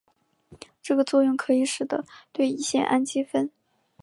[0.81, 3.51] 这个作用可以使得对乙酰氨基酚。